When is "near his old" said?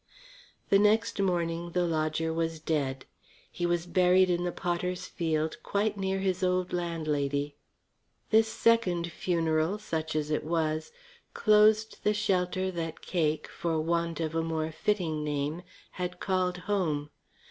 5.95-6.73